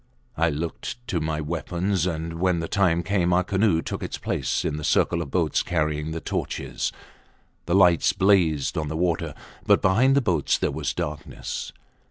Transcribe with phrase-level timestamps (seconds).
[0.35, 4.65] I looked to my weapons, and when the time came our canoe took its place
[4.65, 6.91] in the circle of boats carrying the torches.
[7.67, 9.35] The lights blazed on the water,
[9.67, 11.71] but behind the boats there was darkness.